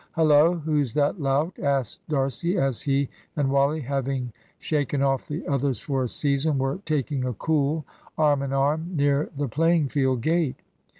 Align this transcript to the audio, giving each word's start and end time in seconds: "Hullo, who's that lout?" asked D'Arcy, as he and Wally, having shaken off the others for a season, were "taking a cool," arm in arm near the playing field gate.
"Hullo, 0.13 0.55
who's 0.65 0.95
that 0.95 1.21
lout?" 1.21 1.59
asked 1.59 2.09
D'Arcy, 2.09 2.57
as 2.57 2.81
he 2.81 3.07
and 3.35 3.51
Wally, 3.51 3.81
having 3.81 4.33
shaken 4.57 5.03
off 5.03 5.27
the 5.27 5.47
others 5.47 5.79
for 5.79 6.01
a 6.01 6.07
season, 6.07 6.57
were 6.57 6.79
"taking 6.85 7.23
a 7.23 7.33
cool," 7.35 7.85
arm 8.17 8.41
in 8.41 8.51
arm 8.51 8.95
near 8.95 9.29
the 9.37 9.47
playing 9.47 9.89
field 9.89 10.21
gate. 10.21 10.63